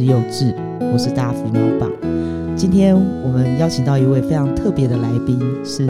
[0.00, 1.90] 是柚志，我是大福脑榜。
[2.56, 5.86] 今天我们邀请到一位非常特别的来宾，是，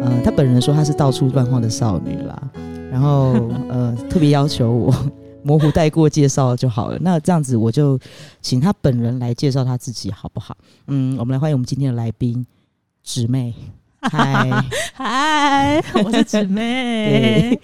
[0.00, 2.40] 呃，他本人说他是到处乱晃的少女啦，
[2.88, 3.32] 然后
[3.68, 4.94] 呃， 特别要求我
[5.42, 6.96] 模糊带过介绍就好了。
[7.00, 7.98] 那这样子我就
[8.40, 10.56] 请他本人来介绍他自己，好不好？
[10.86, 12.46] 嗯，我们来欢迎我们今天的来宾，
[13.02, 13.52] 姊妹。
[14.02, 14.48] 嗨，
[14.94, 17.58] 嗨，我是姊妹。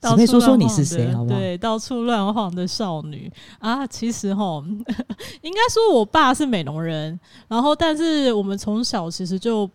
[0.00, 1.38] 芷妹，说说你是谁好不好？
[1.38, 4.62] 对，到处乱晃的少女啊，其实哈，
[5.42, 7.18] 应该说我爸是美容人，
[7.48, 9.68] 然后但是我们从小其实就，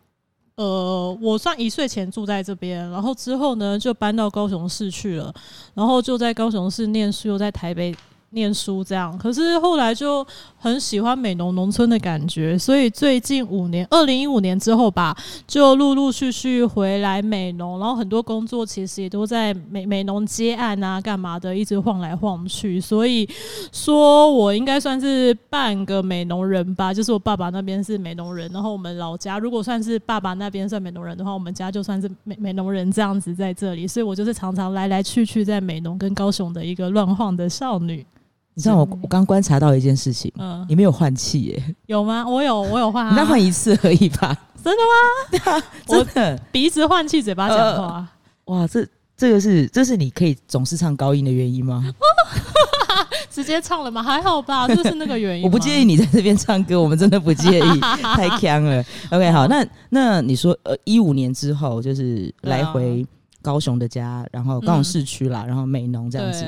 [0.56, 5.34] 呃，我算一岁前住在这边，然后之后呢就搬到高雄市去了，
[5.74, 7.96] 然后就在高雄市念书，又在台北。
[8.34, 10.26] 念书这样，可是后来就
[10.58, 15.16] 很喜欢美浓农村的感觉，所以最近五年，二零一五年之后吧，
[15.46, 23.28] 就陆陆续续回来美浓，然后很多工作其实也都在美美浓接案啊，干嘛的，一直晃来晃去，所以
[23.74, 38.06] 说我应该算是半个美浓人吧，就是我爸爸那边是美浓人，然后我们老家如果算是爸爸那边算美浓人的话，我们家就算是美美浓人这样子在这里，所以我就是常常来来去去在美浓跟高雄的一个乱晃的少女。
[38.54, 41.76] 你知道我我刚观察到一件事情，嗯，你没有换气耶？
[41.86, 42.26] 有吗？
[42.28, 43.12] 我有，我有换、啊。
[43.12, 44.36] 你再换一次可以吧？
[44.64, 45.64] 真的吗？
[45.88, 46.38] 真的。
[46.52, 48.08] 鼻子换气，嘴巴讲话、
[48.46, 48.54] 呃。
[48.54, 48.86] 哇，这
[49.16, 51.84] 这个是这是你可以总是唱高音的原因吗？
[53.32, 54.04] 直接唱了吗？
[54.04, 55.46] 还好吧，这是那个原因。
[55.46, 58.84] 我不介意你在这边唱歌，我们真的不介意，太强了。
[59.10, 63.06] OK，好，那那你说，呃，一五年之后就是来回
[63.42, 66.46] 高雄的家，然后高雄市区啦、嗯，然后美浓这样子。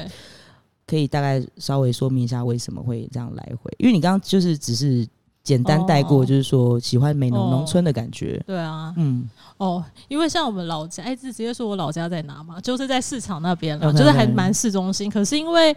[0.86, 3.72] 可以大概稍微说明一下为什么会这样来回？
[3.78, 5.08] 因为你刚刚就是只是
[5.44, 8.42] 简单带过，就是说喜欢美农农村的感觉。
[8.46, 12.60] 对啊，嗯，哦，因为像我们老家，哎，直接说我老家在哪嘛？
[12.62, 15.10] 就是在市场那边了，就是还蛮市中心。
[15.10, 15.76] 可是因为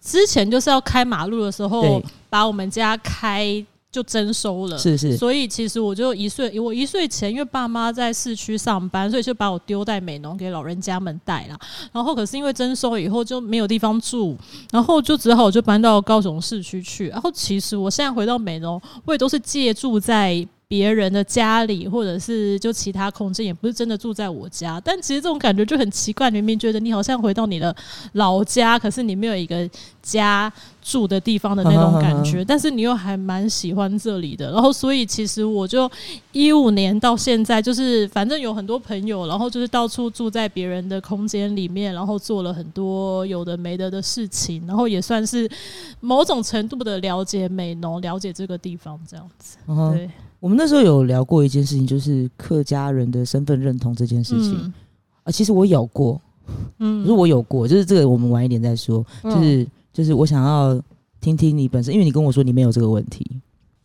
[0.00, 3.64] 之前就是要开马路的时候，把我们家开。
[3.96, 11.58] 就征收了，是是，所以其实我就一岁，我一岁前因为爸妈在市区上班，所以就把我丢在美农给老人家们带了。
[11.92, 14.36] 然后可是因为征收以后就没有地方住，
[14.70, 17.08] 然后就只好我就搬到高雄市区去。
[17.08, 24.80] 然后其实我现在回到美农，我也都是借住在别人的家里，或者是就其他空间，也不是真的住在我家。
[24.84, 27.74] 但其实这种感觉就很奇怪，明明觉得你好像回到你的
[28.14, 29.68] 老家，可是你没有一个
[30.02, 32.44] 家住的地方的那种感觉。
[32.44, 34.50] 但是你又还蛮喜欢这里的。
[34.50, 35.88] 然后所以其实我就
[36.32, 45.48] 一五年到现在，就是反正有很多朋友，然后就是到处住在别人的空间里面，然后做了很多有的没的的事情，然后也算是
[46.00, 49.58] 某种程度的了解美浓，了解这个地方这样子。
[49.94, 50.10] 对。
[50.46, 54.72] 我们那时候有聊过一件事情，就是客家人的身份认同这件事情、嗯、
[55.24, 55.32] 啊。
[55.32, 56.20] 其实我有过，
[56.78, 59.04] 嗯，如果我有过，就是这个我们晚一点再说。
[59.24, 60.80] 就是、嗯、就是我想要
[61.20, 63.28] 听听你本身，因为你跟我说你没有这个问题。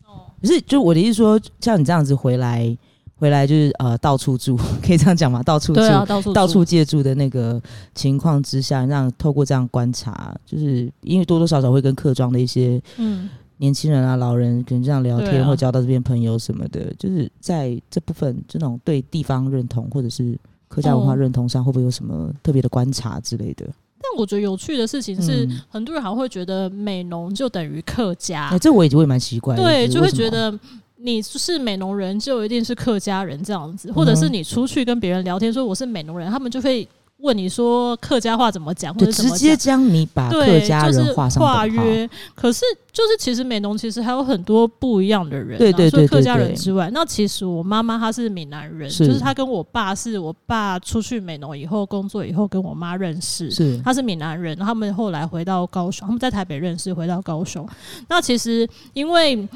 [0.06, 2.78] 哦，可是就我的意思说，像你这样子回来，
[3.16, 4.56] 回来就是呃到处住，
[4.86, 5.42] 可以这样讲吗？
[5.42, 7.60] 到处住，啊、到处到处借住的那个
[7.92, 13.28] 情况之下，让透过这样观察，就是因为多多少少会跟客庄的一些嗯。
[13.62, 20.36] 年轻人啊，老人可能这样聊天，或交到这边朋友什么的，啊，就是在这部分这种对地方认同或者是
[20.66, 23.64] 客家文化认同上，会不会有什么特别的观察之类的？
[24.00, 29.62] 但我觉得有趣的事情是，嗯、很多人还会觉得美浓就等于客家，这我也会蛮奇怪的。
[29.62, 30.52] 对，就会觉得
[30.96, 36.88] 你是美浓人就一定是客家人这样子，或者是你出去跟别人聊天说我是美浓人，他们就会。
[37.22, 41.66] 问你说客家话怎么讲，或者直接将你把客家人画上等号。
[41.68, 57.64] 就是、可是就是其实美农其实还有很多不一样的人、啊，对对对，对，对，对，客家人之外，那其实我妈妈她是闽南人，就是她跟我爸是我爸出去美农以后工作以后跟我妈认识，是她是闽南人，他们后来回到高雄，他们在台北认识，回到高雄。
[58.08, 59.48] 那其实因为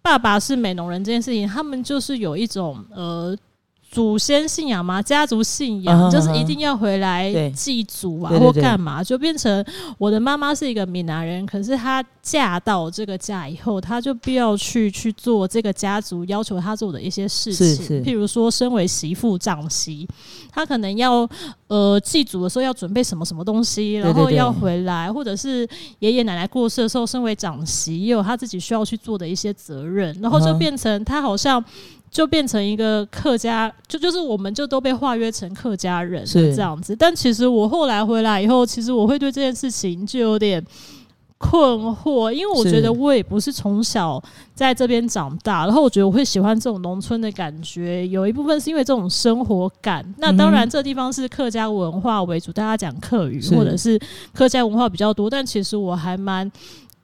[0.00, 3.36] 爸爸是美农人这件事情，他们就是有一种呃。
[3.90, 5.02] 祖先信仰吗？
[5.02, 9.64] 家族信仰、uh 就是一定要回来祭祖啊，或干嘛，就变成
[9.98, 18.02] 我的妈妈是一个闽南人，可是她嫁到这个家以后，她就必要去去做这个家族要求她做的一些事情，是是。
[18.04, 20.06] 譬如说，身为媳妇长媳，
[20.52, 21.28] 她可能要
[21.66, 31.64] 呃祭祖的时候要准备什么什么东西，然后要回来，或者是爷爷奶奶过世的时候，身为长媳也有她自己需要去做的一些责任，然后就变成她好像。
[32.10, 36.96] 就变成一个客家，就就是我们就都被划约成客家人是这样子。
[36.96, 40.64] 但其实我后来回来以后，其实我会对这件事情就有点
[41.38, 44.20] 困惑，因为我觉得我也不是从小
[44.54, 50.04] 在这边长大，然后我觉得我会喜欢这种农村的感觉，有一部分是因为这种生活感。
[50.18, 53.96] 那当然，这地方是客家文化为主，大家讲客语或者是
[54.34, 56.50] 客家文化比较多，但其实我还蛮。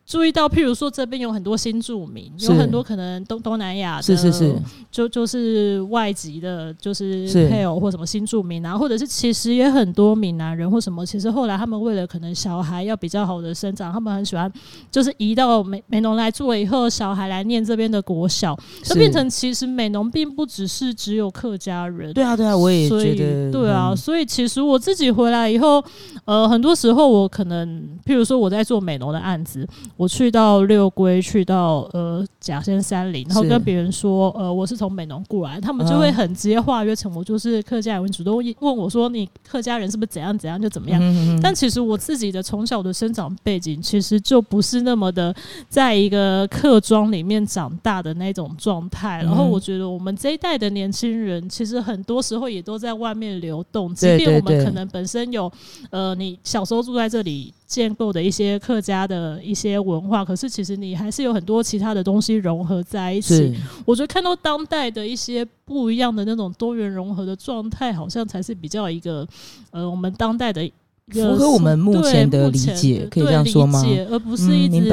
[0.06, 4.54] 注意到，譬如说这边有很多新住民，有很多可能东东南亚的，是是是，
[4.88, 14.50] 就就是外籍的，就是配偶或什么新住民啊，或者是其实也很多闽南人或什么，其实后来他们为了可能小孩要比较好的生长，他们很喜欢
[14.92, 22.12] 就是移到美美农来住了以后，小孩来念这边的国小，就变成其实美农并不只是只有客家人。
[22.12, 25.84] 对啊对啊，我也觉得对啊，所以其实我自己回来以后，
[26.24, 27.68] 呃，很多时候我可能
[28.04, 29.66] 譬如说我在做美农的案子。
[29.96, 41.00] 我去到六龟，去到呃甲仙山林，然后跟别人说，呃，我是从美浓过来，他们就会很直接化约成我就是客家人，主动问我说，你客家人是不是怎样怎样就怎么样？
[41.02, 45.34] 嗯、但其实我自己的从小的生长背景，其实就不是那么的
[45.68, 49.24] 在一个客庄里面长大的那种状态。
[49.24, 55.50] 然后我觉得我们这一代的年轻人，其实很多时候也都在外面流动，即便我们可能本身有
[55.90, 57.52] 呃，你小时候住在这里。
[57.66, 63.56] 建构的一些客家的一些文化，可是其实你还是有很多其他的东西融合在一起。
[63.84, 69.26] 我觉得看到当代的一些不一样的那种多元融合的状态，好像才是比较一个
[69.70, 70.70] 呃，我们当代的。
[71.08, 73.80] 符合我们目前的理解，可以这样说吗？
[74.10, 74.88] 而不是一直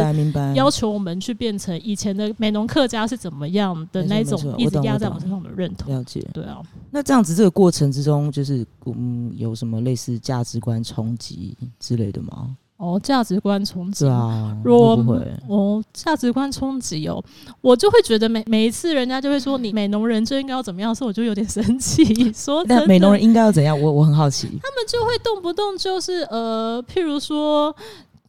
[0.54, 5.92] 要求我们去变成以前的美浓客家是怎么样的那种，一直压在我们身上的认同。
[5.92, 6.62] 了解，对啊。
[6.92, 12.56] 那这样子这个过程之中，就是嗯，有什么类似价值观冲击之类的吗？
[12.84, 14.56] 哦，价值观冲击啊！
[14.64, 17.24] 若不会哦，价值观冲击哦，
[17.62, 22.04] 我就会觉得每每一次人家就会说你美农人就应该要怎么样，所以我就有点生气。
[22.34, 23.80] 说那美农人应该要怎样？
[23.80, 24.48] 我我很好奇。
[24.62, 27.74] 他们就会动不动就是呃，譬如说。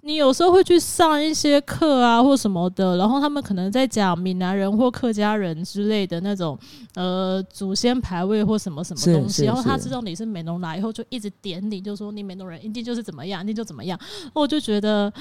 [0.05, 6.59] 你有时候会去上一些课啊，或什么的，然后他们可能在讲闽南人或客家人之类的那种，
[6.95, 13.99] 呃，祖先排位或什么什么东西，然后他知道你是美浓来以后，就一直点你，就说你美浓人一定就是怎么样，一定就怎么样，
[14.35, 15.13] 我就觉得。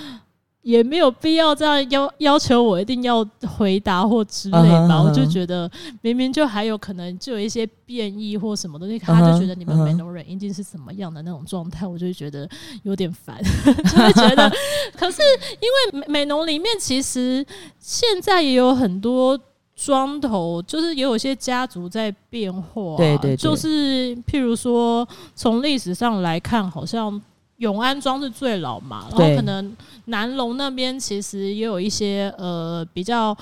[0.64, 3.24] 也没有必要这样要要求我一定要
[3.58, 5.04] 回答或之类吧，uh uh.
[5.04, 5.70] 我就觉得
[6.02, 12.50] 明明就还有可能就有一些变异或什么东西，他就觉得你们美农人一定是怎么样的那种状态，我就会觉得
[12.84, 14.50] 有点烦， 就会觉得。
[14.96, 15.22] 可是
[15.60, 17.46] 因为美美浓里面其实
[17.78, 19.38] 现在也有很多
[19.76, 25.06] 庄头，就是也有一些家族在变化，对对，就是譬如说
[25.36, 27.22] 从历史上来看，好像。
[27.58, 33.36] 永安庄是最老嘛，然后可能南龙那边其实也有一些呃比较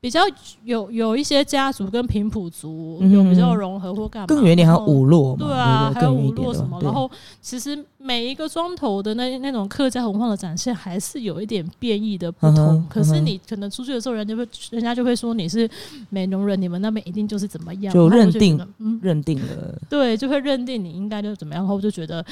[0.00, 0.20] 比较
[0.64, 12.86] 有有一些家族跟平埔族有比较融合或干嘛，更远一点还有五落嘛，对啊，还有五落什么，然后其实每一个庄头的那那种客家文化的展现还是有一点变异的不同。
[12.88, 15.68] 可是你可能出去的时候，人家会人家就会说你是
[16.10, 22.24] 美浓人，你们那边一定就是怎么样，就认定嗯认定了，对，就会认定你应该就怎么样，然后就觉得。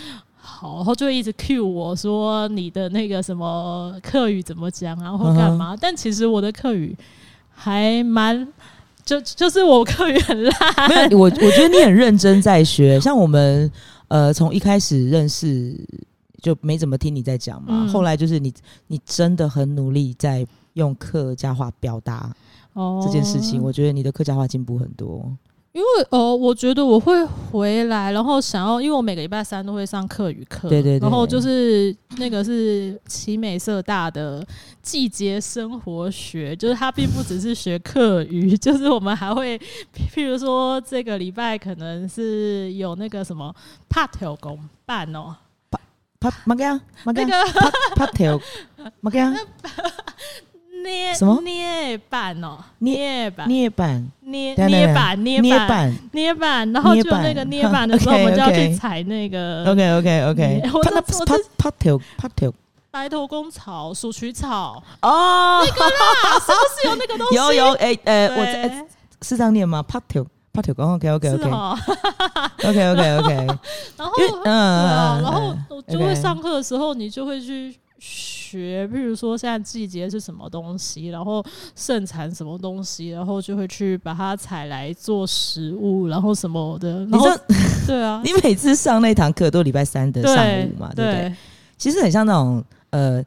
[0.48, 5.78] 好，然后就会一直 cue 我说你的那个什么课语怎么讲啊，或干嘛？Uh -huh.
[5.82, 6.96] 但其实我的课语
[7.50, 8.46] 还蛮，
[9.04, 10.54] 就就是我课语很烂。
[10.88, 12.98] 没有，我我觉得你很认真在学。
[13.02, 13.70] 像我们
[14.06, 15.76] 呃，从一开始认识
[16.40, 18.54] 就没怎么听你在讲嘛，嗯，后来就是你
[18.86, 22.32] 你真的很努力在用客家话表达
[23.02, 23.68] 这件事情，oh.
[23.68, 25.28] 我觉得你的客家话进步很多。
[25.76, 34.42] 因为呃，我觉得我会回来，然后想要，因为我每个礼拜三都会上课语课，对对对，然后就是那个是奇美社大的
[34.80, 39.58] 季节生活学，就是它并不只是学课语， 就是我们还会，
[39.94, 43.54] 譬如说这个礼拜可能是有那个什么
[43.86, 45.36] 帕条工办哦，
[45.68, 45.78] 帕
[46.18, 47.32] 帕马家马家，那个
[47.94, 48.40] 帕条
[49.02, 49.30] 马家。
[50.86, 51.40] 捏什么？
[51.42, 53.48] 捏板哦，捏板。
[53.48, 54.10] 捏板。
[54.22, 57.88] 捏捏板捏板捏板，然后就那个捏板。
[57.88, 59.64] 的时候，我们就要 去踩那个。
[59.70, 60.62] OK OK OK。
[60.72, 62.52] 我的我这帕条帕条
[62.90, 64.82] 白头公草、鼠曲草。
[65.02, 67.34] 哦，那个啦，是不是有那个东西？
[67.36, 68.86] 有有哎呃，我在
[69.22, 69.82] 是这样念吗？
[69.82, 71.50] 帕条帕条，OK OK OK
[72.64, 73.46] OK OK OK。
[73.96, 74.12] 然后
[74.44, 77.76] 嗯，然后我就会上课的时候，你就会去。
[78.08, 81.44] 学，譬如说现在季节是什么东西，然后
[81.74, 87.04] 盛产什么东西，然后就会去把它采来做食物，然后什么的。
[87.06, 87.28] 然后
[87.86, 91.34] 对啊， 你每次上那堂课都礼拜三的上午嘛，对，对不对？
[91.76, 93.22] 其实很像那种呃，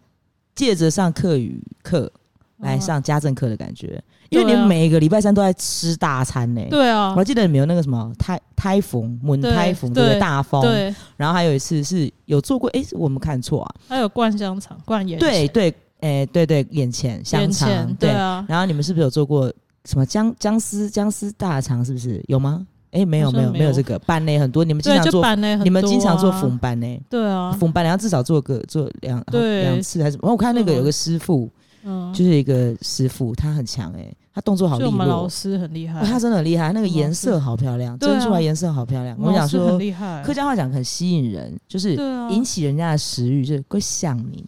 [0.56, 2.12] 借着上课语课
[2.60, 4.02] 来上家政课的感觉。
[4.30, 10.20] 因为你每个礼拜三都在吃大餐呢、欸，对啊，我还记得你们有那个什么胎胎风、门台风，对？
[10.20, 10.94] 大风，对。
[11.18, 13.76] 然后还有一次是有做过，哎、欸，我们看错啊。
[13.88, 15.70] 还有灌香肠、灌眼，对对，
[16.02, 18.46] 哎、欸，对对，眼前香肠，对啊。
[18.48, 19.52] 然后你们是不是有做过
[19.86, 21.84] 什么姜姜丝姜丝大肠？
[21.84, 22.68] 是不是有吗？
[22.92, 27.02] 哎、欸，没有没有没有这个班内很多，你们经常做，啊、你们经常做粉班呢？
[27.10, 30.20] 对啊，粉班然后至少做个做两两次还是？
[30.22, 31.50] 我看那个有个师傅。
[31.84, 34.92] 嗯，就是一个师傅，他很强哎、欸，他动作好利落。
[34.92, 39.18] 我们老师很厉害、哦，他真的很厉害，那个颜色好漂亮，蒸出来颜色好漂亮。
[39.20, 41.96] 我讲说，厉害，客家话讲很吸引人，就是
[42.30, 44.46] 引起人家的食欲，就是会想你。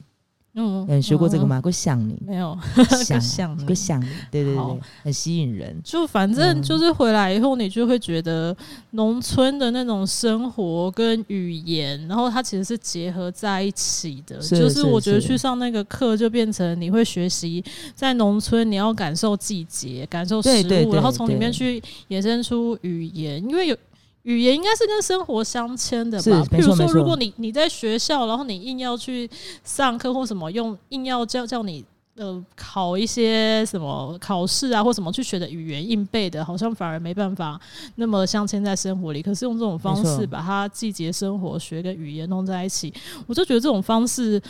[0.54, 1.62] 嗯，嗯，学过这个吗？
[1.62, 2.58] 会想你，没有
[3.06, 5.80] 想想会想你，对对对，很吸引人。
[5.84, 8.56] 就反正就是回来以后，你就会觉得
[8.92, 14.40] 农村的那种生活跟语言，然后它其实是结合在一起的。
[14.40, 17.64] 就是我觉得去上那个课，就变成你会学习
[17.96, 20.50] 在农村，你要感受季节，感受食
[20.86, 23.78] 物，然后从里面去衍生出语言，因为有。
[24.24, 26.46] 语言应该是跟生活相牵的吧？
[26.52, 29.30] 比如说，如果你你在学校，然后你硬要去
[29.64, 31.84] 上课或什么，用硬要叫叫你
[32.16, 37.60] 呃考一些什么考试啊或什么去学的语言硬背的，好像反而没办法
[37.96, 39.22] 那么相嵌在生活里。
[39.22, 42.94] 可是用这种方式把它季节生活学跟语言弄在一起，
[43.26, 44.42] 我就觉得这种方式。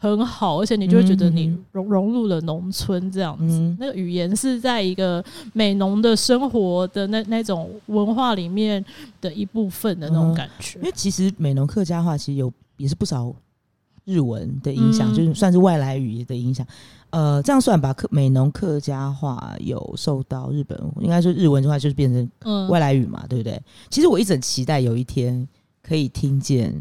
[0.00, 3.58] 很好，而且你就会觉得你融融入了农村这样子。
[3.58, 8.84] 嗯、那个语言是在一个美农的生活的那那种文化里面
[9.20, 10.78] 的一部分的那种感觉。
[10.78, 13.34] 嗯、因为其实美农客家话其实有也是不少
[14.04, 16.64] 日文的影响，嗯、就是算是外来语的影响。
[17.10, 23.60] 呃，这样算吧，客美农客家话有受到日本，应该说日文的话就是变成外来语嘛，嗯、对不对？
[23.90, 25.48] 其实我一直很期待有一天
[25.82, 26.72] 可以听见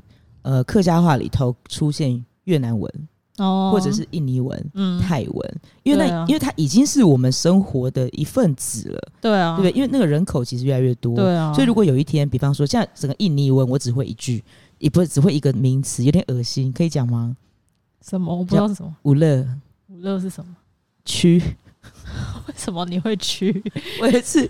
[0.44, 2.24] 呃客家话里头出现。
[2.48, 2.92] 越南文
[3.38, 9.72] 哦，或者是印尼文、嗯、泰文，因为那、啊、因为它已经是我们生活的一份子了，对啊，对不对？
[9.78, 14.44] 因为那个人口其实越来越多，对啊，所以如果有一天，比方说像整个印尼文，我只会一句，
[14.80, 17.38] 也不是只会一个名词，有点恶心，可以讲吗？
[18.02, 18.36] 什么？
[18.36, 18.96] 我不知道是什么。
[19.04, 19.48] 五乐，
[19.90, 20.56] 五乐是什么？
[21.06, 21.40] 区？
[22.48, 23.64] 为什么你会区？
[24.02, 24.50] 我也是，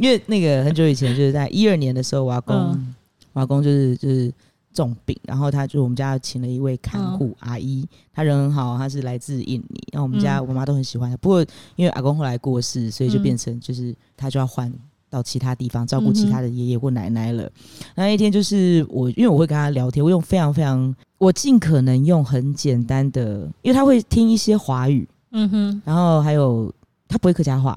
[0.00, 2.94] 因为那个很久以前，就是在一二年的时候，我阿公，嗯、
[3.32, 4.32] 我阿公就是就是。
[4.78, 11.16] 重病，然后他就我们家请了一位看护阿姨，嗯、她人很好，她是来自印尼，然后我们家、嗯、我妈都很喜欢她。
[11.16, 11.44] 不过
[11.74, 14.72] 因为阿公后来过世，所以就变成就是她就要换
[15.10, 17.50] 到其他地方照顾其他的爷爷或奶奶了。
[17.96, 26.72] 那、嗯、一天就是我，因为我会跟他聊天，我用非常非常，我尽可能用很简单的，因为他会听一些华语，嗯哼，然后还有
[27.08, 27.76] 他不会客家话，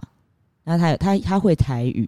[0.64, 2.08] 然后他他他会台语，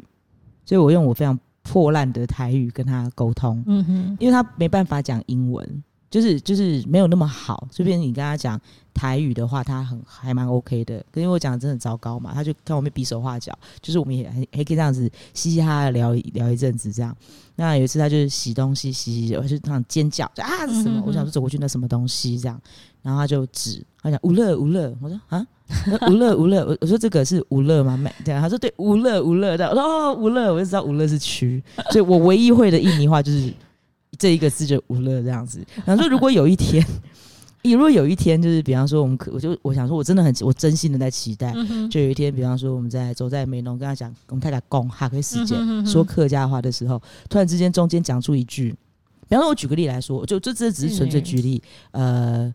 [0.63, 1.39] 所以我用我非常。
[1.63, 8.59] 破烂的台语跟他沟通，嗯哼，因为他没办法讲英文，就是就是没有那么好，所以变成你跟他讲
[8.93, 10.97] 台语的话，他很还蛮 OK 的。
[11.09, 17.15] 可是因为我讲的真的很糟糕嘛，他就看我们比手画脚，就是我们也还还可以这样子嘻嘻哈哈聊聊一阵子这样。
[17.55, 21.01] 那有一次他就是洗东西洗洗，我就那样尖叫，就啊是什么？
[21.05, 22.59] 我想说走过去那什么东西这样，
[23.01, 25.47] 然后他就指，他讲无乐无乐，我说啊。
[26.07, 27.97] 无乐无乐，我我说这个是无乐吗？
[27.97, 29.69] 没，对，他说对，无乐无乐的。
[29.69, 31.61] 我说哦，无乐，我就知道无乐是区，
[31.91, 33.51] 所以我唯一会的印尼话就是
[34.17, 35.63] 这一个字就无乐这样子。
[35.85, 36.85] 然后说如果有一天，
[37.63, 41.53] 如果有一天就是比方说我们可，我就我想说我真的很我真心的在期待，
[41.89, 48.75] 就有一天比方说我们在走在美农跟他讲我们太太公哈克时间说客家话的时候，突然之间中间讲出一句，
[49.27, 51.61] 比方说我举个例来说，就这这只是纯粹举例，
[51.91, 52.53] 呃。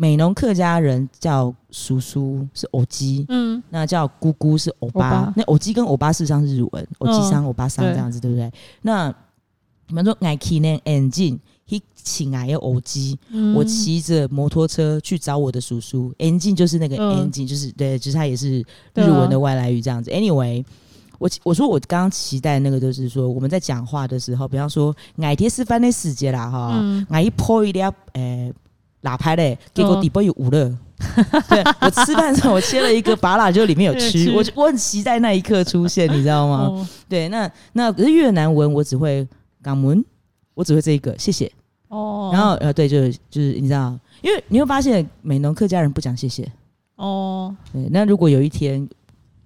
[0.00, 8.50] 美浓客家人叫叔叔是欧吉，嗯，那叫姑姑是欧巴，巴那欧吉跟欧巴事实上是日文，欧吉桑、欧巴桑这样子，对不对？
[8.80, 9.14] 那
[9.88, 13.18] 你们说爱骑呢？engine，he 骑爱欧吉，
[13.54, 18.60] 我骑着摩托车去找我的叔叔，engine 就是那个 engine，、嗯、就是对，就是他也是
[18.94, 20.10] 日文的外来语这样子。
[20.10, 20.64] Anyway，
[21.18, 28.50] 我我说我刚刚期待那个就是说我们在讲话的时候，比方说爱铁师范的世界啦哈，爱一破一点诶。
[29.02, 29.58] 哪拍嘞？
[29.72, 30.76] 结果底部有五乐。
[31.48, 34.34] 对， 我吃饭的时候，我切了一个芭乐，就里面有蛆。
[34.34, 36.64] 我我很期待那一刻出现，你知道吗？
[36.68, 39.26] 哦、对，那那可是越南文，我只会
[39.62, 40.04] 港文，
[40.52, 41.50] 我只会这一个，谢谢。
[41.88, 42.30] 哦。
[42.32, 46.46] 然后呃，对，就是就是你知道，因为你会发现美浓客家人不讲谢谢。
[46.96, 47.56] 哦。
[47.72, 48.86] 对，那如果有一天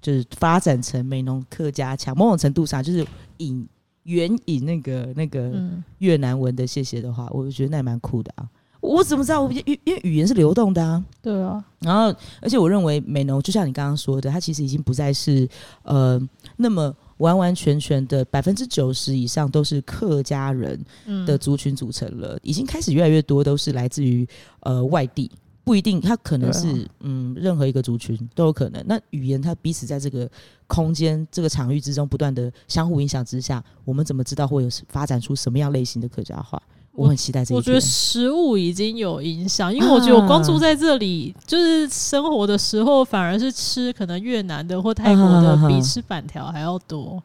[0.02, 3.06] 就是发展成美浓客家腔，某种程度上就是
[3.36, 3.64] 引
[4.02, 5.52] 援引那个那个
[5.98, 8.44] 越南文的谢谢的话，我觉得那也蛮酷的啊。
[8.84, 9.42] 我怎么知道？
[9.42, 11.02] 我因因为语言是流动的啊。
[11.22, 11.64] 对啊。
[11.80, 15.48] 然后，而且我认为美浓就像你刚刚说的，它其实已经不再是
[15.82, 16.20] 呃
[16.56, 20.78] 那么完完全全的百分之九十以上都是客家人
[21.26, 24.26] 的族群组成了，嗯、已经开始越来越多都是来自于
[24.60, 25.30] 呃外地，
[25.62, 28.82] 不一定，它可能是、啊、嗯任何一个族群都有可能。
[28.86, 30.30] 那语言它彼此在这个
[30.66, 36.60] 空间、这个场域之中不断的相互影响之下，我们怎么知道会有发展出什么样类型的客家话？
[36.94, 37.56] 我很期待这一。
[37.56, 47.22] 我觉得食物已经有影响，因为我觉得我光住在这里，啊、就是生活的时候，反而是吃可能越南的或泰国的比吃板条还要多。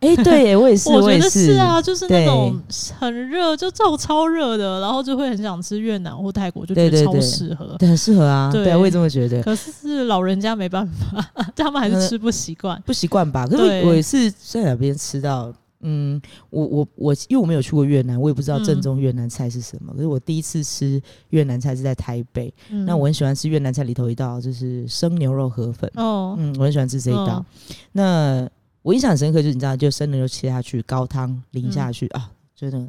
[0.00, 2.58] 哎， 对，我也是，我觉得是啊，就是那种
[2.98, 9.42] 很热，就这种超热的，然后就会很想吃越南或泰国，就觉得超适合，对，很适合啊，对，我也这么觉得。
[9.42, 11.22] 可是老人家没办法，
[11.54, 13.46] 他们还是吃不习惯，不习惯吧？
[13.46, 15.52] 可是我也是在哪边吃到。
[15.80, 16.20] 嗯，
[16.50, 19.92] 我我我，因为我没有去过越南，我也不知道正宗越南菜是什么。
[19.92, 25.90] 嗯、可是我第一次吃越南菜是在台北，嗯、那我很喜欢吃越南菜里头一道就是生牛肉河粉。
[25.96, 27.36] 哦，嗯，我很喜欢吃这一道。
[27.38, 27.46] 哦、
[27.92, 28.48] 那
[28.82, 32.86] 我印象很深刻，就是你知道，就生牛肉切下去，高汤淋下去、嗯、啊，就那个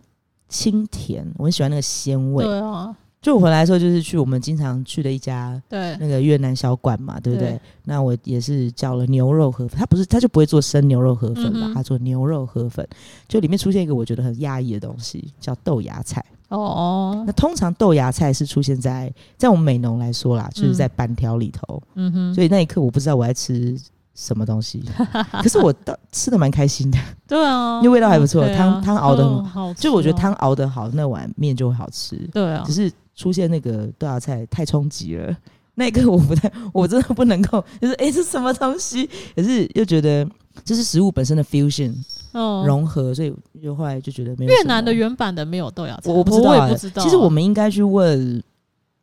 [0.48, 2.44] 清甜，我很喜欢那个鲜味。
[2.44, 2.96] 对啊。
[3.22, 7.52] 就我回来的时候，就是去我们经常去的一家对那个越南小馆嘛，对不对？
[7.52, 12.88] 对那我也是叫了牛肉河粉，他不是他就不会做生牛肉河粉嘛，他、做牛肉河粉，
[13.28, 16.24] 就里面出现一个我觉得很压抑的东西，叫豆芽菜。
[16.50, 21.82] 哦哦，那通常豆芽菜是出现在在我们美农来说啦，就是在板条里头。
[21.94, 23.80] 嗯哼，所以那一刻我不知道我在吃
[24.16, 24.84] 什么东西，
[25.44, 26.98] 可是我倒吃的蛮开心的。
[27.28, 32.18] 对啊，因为味道还不错，汤汤、啊、熬的很好，就我觉得汤熬的好，那碗面就会好吃。
[32.34, 32.92] 对啊，只是。
[33.22, 35.38] 出现那个豆芽菜太冲击了，
[35.76, 39.08] 那个我不太， 我真的不能够，就是哎、欸，这什么东西？
[39.36, 40.28] 可是又觉得
[40.66, 41.94] 这是食物本身的 fusion，
[42.32, 44.52] 哦，融合，所以就后来就觉得没有。
[44.52, 47.04] 越南的原版的没有豆芽菜，我我不知道、欸，我也不知道。
[47.04, 48.42] 其实我们应该去问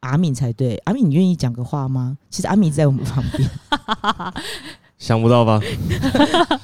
[0.00, 2.18] 阿敏才对，阿敏，你愿意讲个话吗？
[2.28, 3.48] 其实阿敏在我们旁边，
[4.98, 5.60] 想不到吧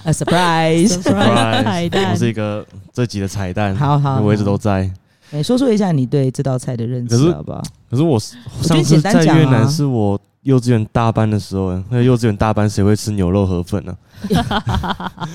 [0.04, 4.90] ？A surprise，surprise，彩蛋，我是一个这集的彩蛋，好好，我一直都在。
[5.34, 7.60] 哎，说说一下你对这道菜的认知好不好？
[7.90, 8.18] 可是我
[8.62, 13.96] 上次在越南是我幼稚园大班的时候， 那幼稚园大班谁会吃牛肉河粉呢？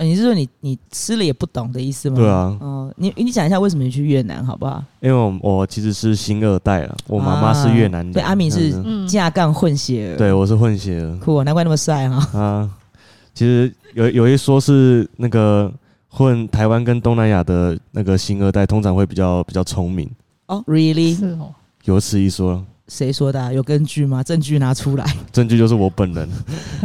[0.00, 2.16] 你是说你你吃了也不懂的意思吗？
[2.16, 2.56] 对啊。
[2.60, 4.82] 哦，你你讲一下为什么你去越南好不好？
[5.00, 8.14] 因为我我其实是新二代了，我妈妈是越南的。
[8.14, 8.72] 对，阿敏是
[9.06, 10.16] 架杠混血儿。
[10.16, 11.16] 对，我是混血儿。
[11.18, 12.38] 酷，难怪那么帅哈。
[12.38, 12.70] 啊，
[13.34, 15.72] 其实有有一说是那个。
[16.08, 20.10] 混台湾跟东南亚的那个新二代，通常会比较比较聪明
[20.46, 20.64] 哦。
[20.66, 21.16] Really？
[21.16, 22.64] 是哦，有此一说。
[22.88, 23.52] 谁说的？
[23.52, 24.22] 有根据吗？
[24.22, 25.04] 证据拿出来。
[25.30, 26.26] 证据就是我本人。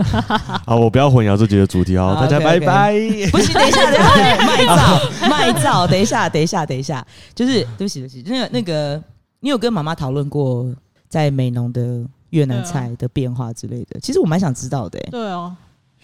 [0.68, 2.18] 好，我不要混淆自己的主题哦。
[2.20, 2.92] 大家拜拜。
[3.32, 5.88] 不行，等一下，等一下，卖照，卖照。
[5.88, 7.08] 等一下，等一下，等一下。
[7.34, 8.22] 就是对不起，对不起。
[8.26, 9.02] 那个那个，
[9.40, 10.70] 你有跟妈妈讨论过
[11.08, 13.98] 在美浓的越南菜的变化之类的？
[14.02, 15.00] 其实我蛮想知道的。
[15.10, 15.56] 对哦。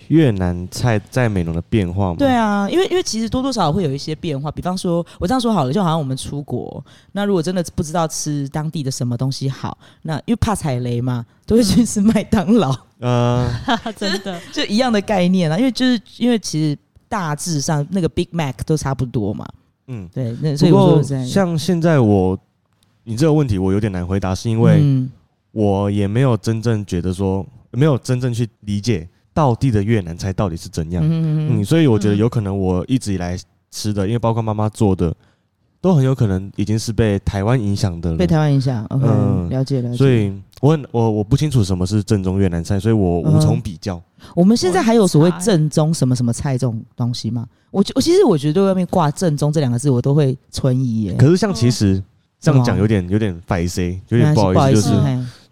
[0.07, 2.15] 越南菜在美容的变化吗？
[2.17, 4.49] 对啊，因为因为其实多多少少会有一些变化。
[4.51, 12.75] 比方说，我这样说好了，就好像我们出国，那如果真的不知道吃当地的什么东西好，那因为怕踩雷嘛，都会去吃麦当劳。
[12.99, 13.47] 嗯，
[13.95, 15.57] 真的就一样的概念啊。
[15.57, 19.45] 因为就是因为其实大致上那个 Big Mac 都差不多嘛。
[19.87, 20.35] 嗯，对。
[20.41, 22.37] 那所以我说像现在我
[23.03, 25.07] 你这个问题我有点难回答，是因为
[25.51, 29.07] 我也没有真正觉得说没有真正去理解。
[29.39, 31.01] 道地的越南菜到底是怎样？
[31.01, 33.39] 嗯嗯，所以我觉得有可能我一直以来
[33.71, 35.15] 吃的，因为包括妈妈做的，
[35.79, 38.17] 都很有可能已经是被台湾影响的了。
[38.17, 39.95] 被台湾影响，嗯，了解了解。
[39.95, 44.01] 所以我很我我不清楚什么是正宗越南菜，所以我无从比较。
[44.35, 47.47] 我们现在还有所谓正宗什么什么菜这种东西吗？
[47.71, 51.13] 我我其实我觉得外面挂正宗这两个字，我都会存疑耶。
[51.13, 52.03] 可是像其实
[52.41, 54.91] 这样讲有点有点反 C，，有点不好意思，就是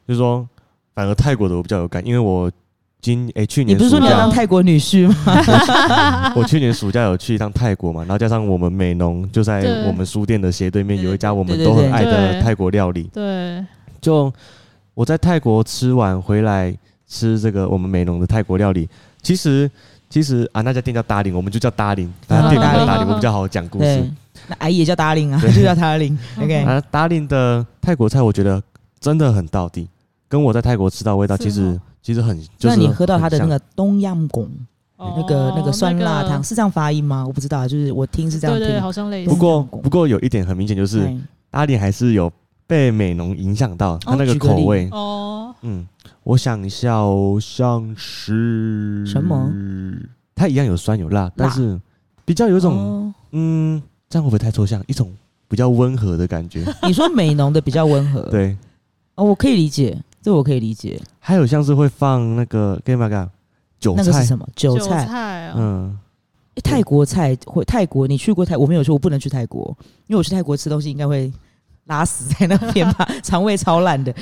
[0.09, 0.45] 就是说，
[0.93, 2.51] 反而泰国的我比较有感，因为我。
[2.99, 6.33] 今诶、欸，去年你不是说你要当泰国女婿吗？
[6.35, 13.03] 我去年暑假有去一趟泰国嘛，然后加上我们美农就在我们书店的斜对面有一家我们都很爱的泰国料理。
[13.13, 13.63] 对，
[14.01, 14.33] 就
[14.93, 16.75] 我在泰国吃完回来
[17.07, 18.89] 吃这个我们美农的泰国料理，
[19.21, 19.69] 其实
[20.09, 24.11] 其实啊那家店叫 Darling，我们就叫 Darling，店名叫 Darling，我比较好讲故事。
[24.47, 26.17] 那阿姨也叫 Darling 啊，就叫 Darling。
[26.41, 28.61] OK，啊 Darling 的泰国菜我觉得
[28.99, 29.87] 真的很到地，
[30.27, 31.79] 跟我在泰国吃到味道其实。
[32.07, 34.49] 其实很，就是、那你喝到它的那个东阳贡，
[34.97, 37.27] 那个那个酸辣汤、那个、是这样发音吗？
[37.27, 39.29] 我不知道，就是我听是这样听，好像类似。
[39.29, 41.05] 不过不过有一点很明显，就是
[41.51, 42.31] 阿里还是有
[42.65, 45.53] 被美浓影响到它那个口味哦。
[45.63, 45.85] 嗯，
[46.23, 49.51] 我想一下哦，像是什么？
[50.33, 51.77] 它一样有酸有辣，辣但是
[52.23, 54.81] 比较有一种、哦、嗯，这样会不会太抽象？
[54.87, 55.13] 一种
[55.49, 56.63] 比较温和的感觉。
[56.83, 58.55] 你说美浓的比较温和， 对
[59.15, 60.01] 哦，我可以理解。
[60.27, 63.29] 这我可以理解，还有像是会放那个干嘛干
[63.79, 64.01] 韭菜？
[64.03, 64.45] 那个是什么？
[64.57, 65.05] 韭菜？
[65.05, 65.97] 韭菜啊、嗯、
[66.55, 68.05] 欸，泰国菜会泰国？
[68.05, 68.57] 你去过泰？
[68.57, 69.73] 我没有去，我不能去泰国，
[70.07, 71.31] 因为我去泰国吃东西应该会
[71.85, 74.13] 拉屎在那边吧， 肠胃超烂的。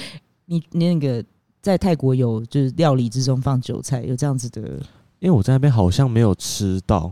[0.45, 1.25] 你你那个
[1.59, 4.61] 在泰国有就是料理之中放韭菜，有这样子的？
[5.17, 7.11] 因为我在那边好像没有吃到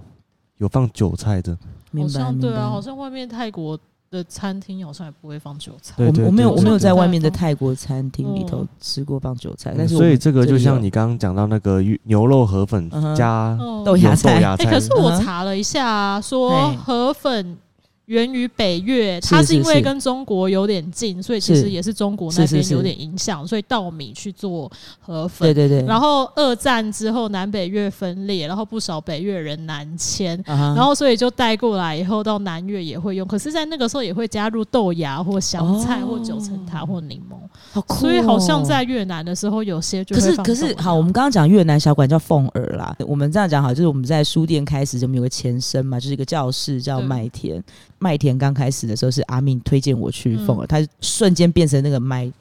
[0.58, 1.58] 有放韭菜的，
[1.98, 3.76] 好像对啊，好像外面泰国。
[4.14, 5.96] 的餐厅好像也不会放韭菜。
[5.98, 17.58] 我我没有我没有在外面的泰国餐厅里头吃过放韭菜，嗯、但是所以这个就像你刚刚讲到那个牛肉河粉加豆芽菜，哎、欸，可是我查了一下、啊，说河粉。
[18.06, 25.48] 源于北越，它是因为跟中国有点近，所以其实也是中国那边有点影响，所以稻米去做河粉。
[25.48, 25.88] 对对对。
[25.88, 37.36] 然后二战之后南北越分裂，然后不少北越人南迁，然后所以就带过来以后到南越也会用，可是，在那个时候也会加入豆芽或香菜或九层塔或柠檬。
[37.74, 37.96] 好酷。
[37.96, 40.16] 所以好像在越南的时候有些就。
[40.16, 47.62] 可是可是好，我们刚刚讲越南小馆叫凤儿啦，我们这样讲好，就是我们在书店开始就有个前身嘛，就是一个教室叫麦田。
[48.00, 52.32] 麦田刚开始的时候是阿敏推荐我去凤儿，他、嗯、瞬间变成那个 my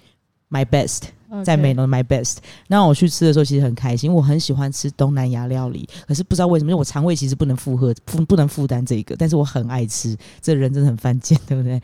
[0.50, 1.44] my best，Okay.
[1.44, 2.38] 在美浓 my best。
[2.66, 11.80] 那我去吃的时候其实很开心，我很喜欢吃东南亚料理，可是不知道为什么，因为我肠胃其实不能负荷，不不能负担这个，但是我很爱吃，这人真的很犯贱，对不对？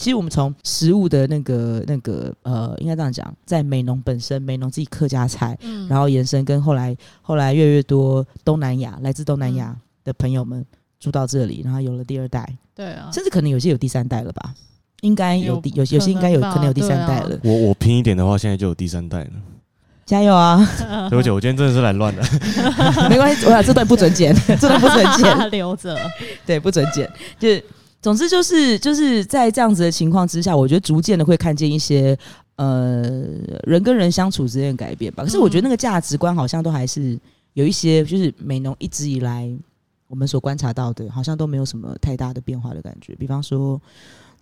[0.00, 10.64] 其实我们从食物的那个那个呃，应该这样讲，在美浓本身，美浓自己客家菜，嗯、然后延伸跟后来后来越来越多东南亚来自东南亚的朋友们。
[10.98, 14.52] 住到这里，然后有了第二代，对啊，甚至可能有些有第三代了吧？
[15.00, 17.38] 应该有第有有些应该有可能有第三代了。
[17.42, 19.30] 我我拼一点的话，现在就有第三代了。
[20.04, 20.58] 加油啊！
[21.08, 22.22] 对不起，我今天真的是来乱的。
[23.08, 25.96] 没关系，我俩这段不准剪，这段不准剪， 留着。
[26.44, 27.10] 对，不准剪。
[27.38, 27.64] 就是，
[28.02, 32.18] 总之就是就是在这样子的情况之下，我觉得逐渐的会看见一些
[32.56, 33.02] 呃
[33.64, 35.24] 人跟人相处之间的改变吧。
[35.24, 37.18] 可是我觉得那个价值观好像都还是
[37.54, 39.50] 有一些，就是美浓一直以来。
[40.08, 43.14] 我们所观察到的，好像都没有什么太大的变化的感觉。
[43.14, 43.80] 比方说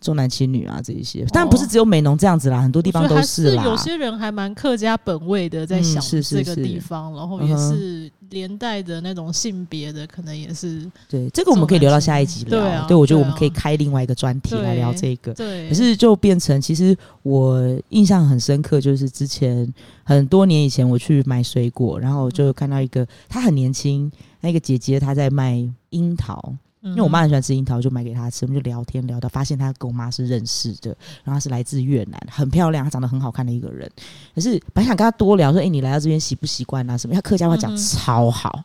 [0.01, 3.63] 重男轻女啊这一些，当然不是只有美浓这样子啦，很多地方都是啦。
[3.63, 10.89] 是有些人还蛮客家本位的，在想这个地方，然后也是连带的那种性别的，可能也是。
[11.09, 12.51] 对，这个我们可以留到下一集聊。
[12.51, 15.35] 对啊，对，我觉得我们可以开另外一个专题来聊这个。
[15.35, 19.73] 对，可是就变成，其实我印象很深刻，就是之前
[20.05, 24.11] 很多年以前我去买水果，然后就看到一个她很年轻。
[24.41, 28.47] 那个姐姐她在卖樱桃，因为我妈很喜欢吃樱桃，就买给她吃。
[28.47, 30.91] 我们就聊天聊到，发现她跟我妈是认识的，
[31.25, 33.91] 然后她是来自越南，很漂亮，她长得很好看的一个人。
[34.35, 36.97] 可是本来想跟她多聊，说：“哎、欸，你来到这边习不习惯啊？
[36.97, 38.63] 什么？”她客家话讲超好。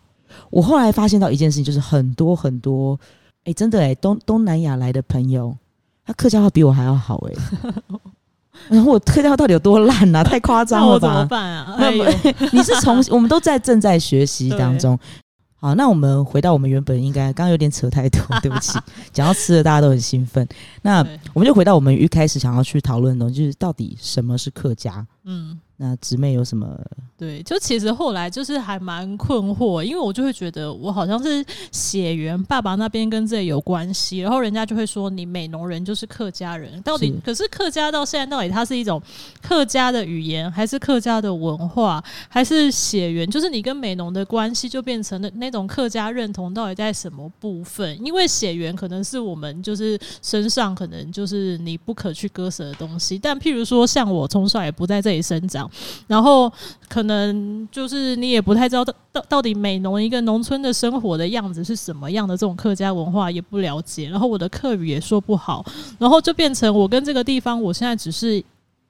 [0.49, 2.99] 我后来发现到一件事情，就是很多很多，
[3.39, 5.56] 哎、欸，真的哎、欸，东东南亚来的朋友，
[6.06, 7.99] 他客家话比我还要好哎、 欸。
[8.69, 10.23] 然后我客家话到底有多烂啊？
[10.23, 11.08] 太夸张了吧？
[11.08, 11.76] 那我怎么办啊？
[11.80, 11.91] 哎、
[12.52, 14.97] 你是从我们都在正在学习当 中。
[15.63, 18.78] 好，那我们回到我们原本应该刚刚有点扯太多，对不起。
[19.13, 20.45] 讲到吃的，大家都很兴奋。
[20.82, 20.97] 那
[21.32, 25.08] 我们就回到我们一开始想要去讨论的东西，就是到底什么是客家？
[25.23, 25.58] 嗯。
[25.78, 26.80] 那姊妹有什么？
[27.18, 39.02] 对，就其实后来就是还蛮困惑，因为我就会觉得我好像是血缘爸爸那边跟这有关系，然后人家就会说你美浓人就是客家人，到底是可是客家到现在到底它是一种
[39.42, 43.30] 客家的语言，还是客家的文化，还是血缘？
[43.30, 48.06] 就是你跟美浓的关系就变成了那种客家认同到底在什么部分？
[48.06, 55.62] 因为血缘可能是我们就是身上可能就是你不可去割舍的东西，但譬如说像我从小也不在这里生长。
[56.08, 56.52] 然后
[56.88, 65.65] 可能就是你也不太知道到到底美农一个农村的生活的样子是什么样的，这种客家文化也不了解，然后我的客语也说不好，
[65.99, 68.43] 然后就变成我跟这个地方，我现在只是。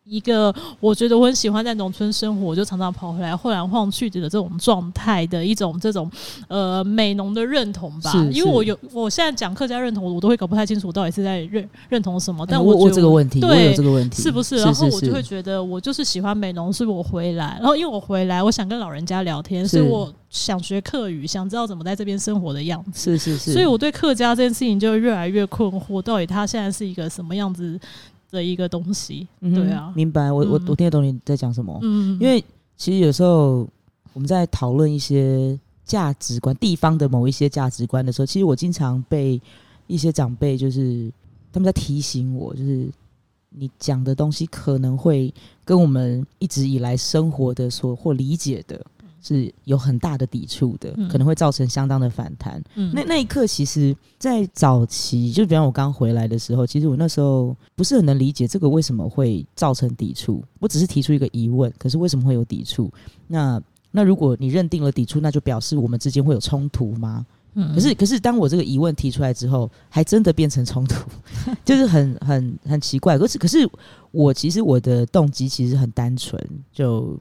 [0.05, 6.11] 一个我觉得我很喜欢在农村生活，我就常常跑回来晃来晃去的这种状态的一种这种
[6.49, 8.11] 呃美农的认同吧。
[8.11, 12.45] 是是因为我有我现在讲客家认同，我都会搞不太清楚我到底是在认认同什么。
[12.45, 14.57] 但我觉得、这个问题，对，我有这个问题，是不是？
[14.57, 23.17] 然后我就会觉得我就是喜欢美农，是我回来，然后因为我回来，我想跟老人家聊天，是所以我想学客语，想知道怎么在这边生活的样子。
[23.17, 23.53] 是是是。
[23.53, 27.79] 所以我对客家这件事情就越来越困惑，到底他现在是一个什么样子？
[28.33, 30.31] 的一个东西，对啊，明白。
[30.31, 31.79] 我我我听得懂你在讲什么。
[31.83, 32.43] 嗯，因为
[32.75, 33.67] 其实有时候
[34.11, 39.39] 我们在讨论一些价值观、地方的某一些价值观的时候，其实我经常被
[39.85, 41.11] 一些长辈就是
[41.51, 42.89] 他们在提醒我，就是
[43.49, 45.31] 你讲的东西可能会
[45.63, 48.83] 跟我们一直以来生活的所或理解的。
[49.23, 52.61] 是有很大的抵触的，可能会造成相当的反弹。
[52.75, 60.43] 嗯，那那一刻，其实，在早期，就比方我刚回来的时候，其实我那时候不是很能理解这个为什么会造成抵触。
[60.59, 62.91] 我只是提出一个疑问，可是为什么会有抵触？
[63.25, 67.25] 那那如果你认定了抵触，那就表示我们之间会有冲突吗？
[67.53, 71.09] 嗯，可是可是当我这个疑问提出来之后，还真的变成冲突，
[71.63, 73.17] 就是很很很奇怪。
[73.17, 73.69] 可是可是
[74.11, 76.37] 我其实我的动机其实很单纯，
[76.73, 77.17] 就。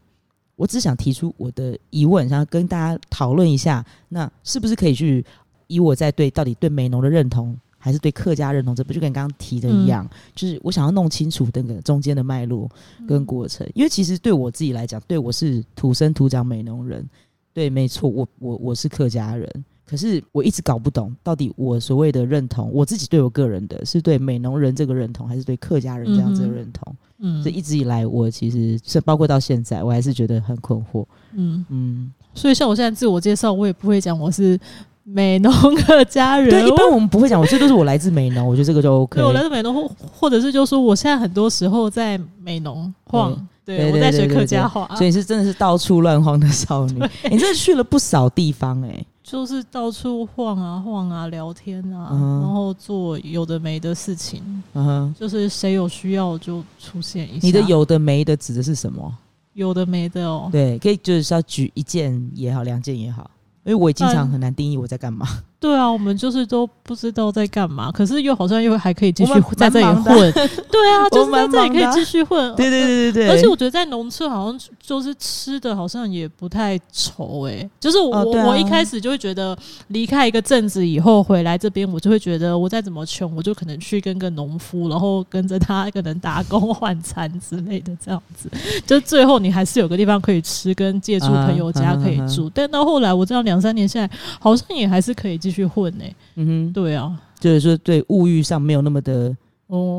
[0.57, 5.25] 我只想提出我的疑问，想要跟大家讨论一下，那是不是可以去
[5.67, 12.71] 以我在对到底对美浓的认同，还是对客家认同这不就跟刚刚提的一样，嗯、就是我想要弄清楚那个中间的脉络
[13.09, 17.09] 跟过程，嗯、因为其实对我自己来讲，对我是土生土长美浓人，
[17.53, 19.65] 对，没错，我我我是客家人。
[19.85, 26.95] 可是我一直搞不懂，到底我所谓的认同，我自己对我个人的是对美浓人这个认同，还是对客家人这样子的认同？
[27.19, 31.05] 嗯，所以一直以来，我其实是包括到现在，我还是觉得很困惑。
[31.35, 34.59] 嗯嗯，所以像我现在自我介绍，我也不会讲我是
[35.05, 36.49] 美农客家人。
[36.49, 39.21] 对，一般我们不会讲，我这都是我来自美农，我觉得这个就 OK。
[39.21, 43.49] 对，我来自美农，或或者是就说我现在很多时候在美农晃。
[43.65, 47.01] 对，我在学客家话，所以是真的是到处乱晃的少女。
[47.31, 49.07] 你真的去了不少地方哎、欸。
[49.23, 52.41] 就是到处晃啊晃啊，聊天啊，uh huh.
[52.41, 54.43] 然后做有的没的事情。
[54.73, 55.19] 嗯哼、uh，huh.
[55.19, 57.47] 就是谁有需要就出现一下。
[57.47, 59.17] 你的有的没的指的是什么？
[59.55, 60.49] 有的没的哦。
[60.51, 63.31] 对，可以就是要举一件也好，两件也好。
[63.65, 65.27] 因为我也经常很难定义我在干嘛。
[65.63, 70.33] 对啊，我们就是都不知道在干嘛，可是又好像又还可以继续在这里混。
[70.69, 72.53] 对啊，就是在这里可以继续混。
[72.57, 73.29] 对对对对对。
[73.29, 79.57] 而且我觉得在农村好像就是吃的好像也不太愁哎、欸，就是我、哦啊、我一开始就会觉得
[79.89, 88.51] 离开一个镇子以后回来这边，我就会觉得我再怎么穷，我就可能去跟个农夫，然后跟着他可能打工换餐之类的这样子。
[88.85, 92.51] 就最后你还是有个地方可以吃，跟借住朋友家可以住。
[92.53, 95.93] 但到后来我这样两三年下来，好像也还是可以继续混。
[96.37, 99.37] 嗯哼，对啊，就是说对物欲上没有那么的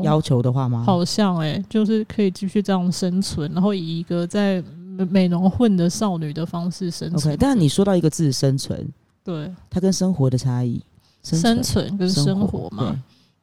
[0.02, 0.80] 要求的话吗？
[0.80, 4.62] 哦、好像哎、欸，就是可以继续这样生存，然后以一个在
[5.10, 7.34] 美浓混的少女的方式生存。
[7.34, 8.88] Okay, 但是你说到一个字“生存”，
[9.24, 10.80] 对，它跟生活的差异，
[11.22, 13.00] 生存跟生活嘛，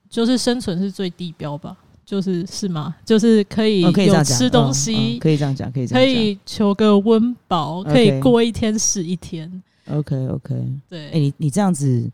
[0.10, 1.78] 就是生存是最低标吧？
[2.06, 2.96] 就是是吗？
[3.06, 9.62] 就是可以有吃东西，可以这样讲，可以这样讲，可以求个温饱，可以过一天是一天。
[9.98, 12.12] OK OK，对，哎、欸，你你这样子。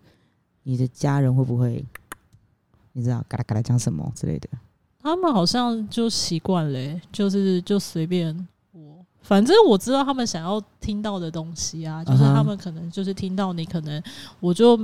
[0.70, 1.82] 你的家人会不会，
[2.92, 4.50] 你知道，嘎啦嘎啦讲什么之类的？
[5.02, 8.36] 他们好像就习惯了，就是就随便
[8.74, 14.04] 我，反正我知道他们想要听到的东西啊，就是他们可能就是听到你可能，
[14.42, 14.78] 我就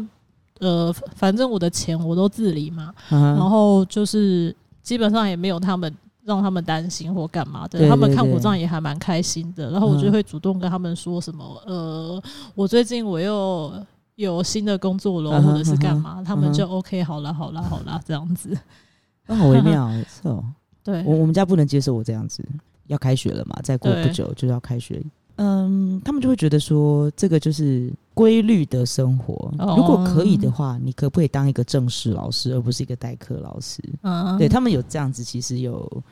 [0.60, 5.94] 呃，反正我的钱我都自理嘛，然后就是基本上也没有他们
[6.26, 12.22] 让他们担心或干嘛的，他们看我这样也还蛮开心的，然后我就会主动跟他们说什么，呃，
[12.56, 13.72] 我最近我又。
[14.16, 18.56] 有新的工作了，或者是干嘛，uh uh 他们就 OK，好啦，好啦，好啦，这样子，
[19.26, 20.46] 那好微妙， 是哦。
[20.84, 22.48] 对，我我们家不能接受我这样子，
[22.86, 25.04] 要开学了嘛，再过不久就要开学。
[25.36, 29.34] 对嗯，他们就会觉得说，这个就是规律的生活。
[29.58, 34.38] Oh, 如果可以的话，你可不可以当一个正式老师，而不是一个代课老师？Uh.
[34.38, 36.04] 对他们有这样子，其实有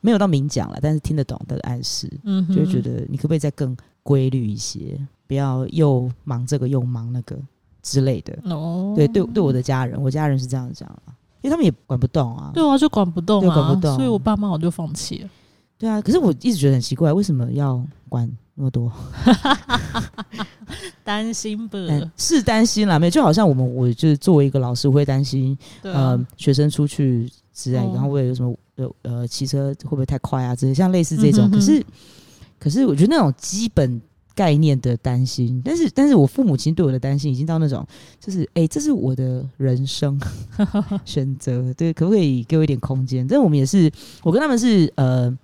[0.00, 2.54] 没有到明讲了，但是听得懂的暗示，嗯、uh，huh.
[2.54, 4.98] 就会觉得你可不可以再更规律一些？
[5.26, 7.36] 不要又忙这个又忙那个
[7.82, 8.36] 之类的。
[8.44, 11.12] 哦，对对对，我的家人，我家人是这样讲啊，
[11.42, 12.50] 因为他们也管不动啊。
[12.54, 13.94] 对啊，就管不动啊，管不动。
[13.94, 15.28] 所以我爸妈我就放弃了。
[15.80, 18.92] 对啊，可是我一直觉得很奇怪，为什么要管那么多？
[21.02, 21.78] 担心不？
[22.18, 30.54] 是担心啦，没有，就好像我们，我就是作为一个老师，我会担心，啊、呃，学生出去之类，哦、然后会有什么呃呃，骑车会不会太快啊？
[30.54, 31.46] 之类，像类似这种。
[31.46, 31.86] 嗯、哼哼可是，
[32.58, 34.00] 可是我觉得那种基本。
[34.32, 37.86] 概念的担心，但是但是我父母亲对我的担心已经到那种，
[38.18, 40.18] 就是哎、欸，这是我的人生
[41.04, 43.26] 选择，对，可不可以给我一点空间？
[43.26, 43.90] 但我们也是，
[44.22, 45.36] 我跟他们是呃，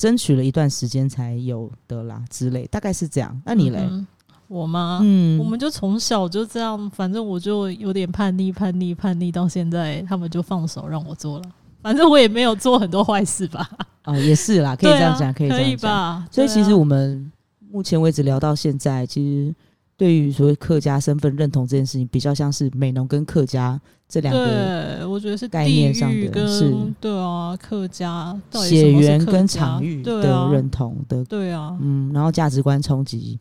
[0.00, 3.38] 争取了一段时间才有的啦，之类，大概是这样。
[3.44, 3.86] 那你嘞？
[3.90, 4.06] 嗯、
[4.48, 5.00] 我吗？
[5.02, 11.44] 嗯，我们就从小就这样，反正我就有点叛逆，叛逆，叛逆，到现在他们就放手让我做了，
[11.82, 13.68] 反正我也没有做很多坏事吧？
[14.02, 16.26] 啊、哦，也是啦，可以这样讲，啊、可以这样？
[16.30, 17.30] 所以其实我们。
[17.72, 19.54] 目前为止聊到现在，其实
[20.00, 33.38] 对于所谓客家身份认同这件事情，比较像是美浓跟客家这两个，对，我觉得是概念上的，是，对啊，客家血缘跟场域的认同的，对啊，嗯，然后价值观冲击，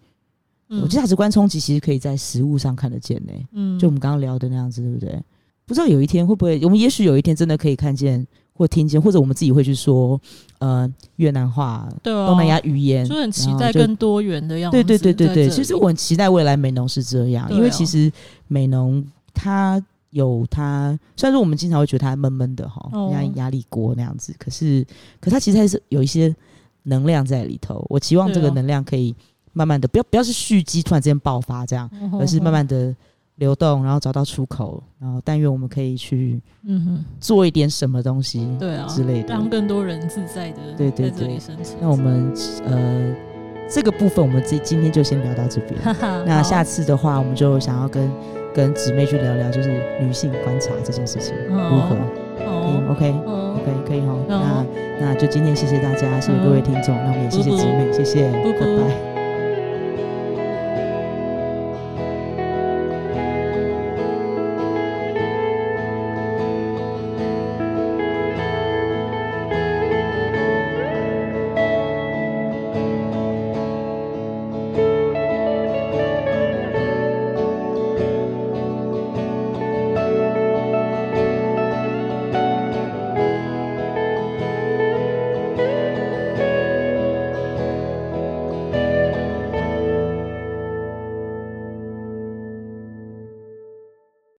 [0.68, 5.18] 我价值观冲击其实可以在实物上看得见呢，嗯，就我们刚刚聊的那样子，对不对？
[5.70, 8.28] 不知道有一天会不会，我们也许有一天真的可以看见。
[8.60, 10.20] 或听见，或者我们自己会去说，
[10.58, 14.76] 呃，越南话、对啊、东南亚语言，就很期待更多元的样子。
[14.76, 18.12] 对对对对对，其实我很期待未来美农是这样，哦、因为其实
[18.50, 19.02] 美农
[19.34, 24.86] 它有它，虽然说我们经常会觉得它闷闷的哈，像压力锅那样子，可是，
[25.22, 26.36] 可它其实还是有一些
[26.84, 27.86] 能量在里头。
[27.88, 29.16] 我期望这个能量可以
[29.54, 32.94] 慢慢的，不要不要是蓄积，突然之间爆发这样，而是慢慢的。
[33.40, 41.40] 流动，然后找到出口，然后但愿我们可以去，嗯哼，做一点什么东西，对啊之类的，让更多人自在的，对对对，
[41.82, 42.32] 那我们
[42.66, 43.16] 呃
[43.70, 45.80] 这个部分我们这今天就先聊到这边。
[46.26, 48.12] 那下次的话，我们就想要跟
[48.54, 51.96] 跟姊妹去聊聊，就是女性观察这件事情如何？
[52.98, 54.16] 可以，OK，OK，可以哈。
[54.28, 54.66] 那
[55.00, 59.09] 那就今天谢谢大家，谢谢各位听众，那我们也谢谢姊妹，谢谢，拜拜。